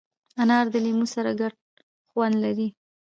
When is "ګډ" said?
1.39-1.53